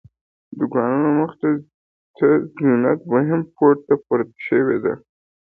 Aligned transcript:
د 0.49 0.51
دوکانونو 0.59 1.09
مخې 1.19 1.49
ته 2.19 2.27
زینه 2.57 2.91
دویم 3.05 3.41
پوړ 3.55 3.73
ته 3.87 3.93
پورته 4.05 4.37
شوې 4.47 4.77
ده. 4.83 4.93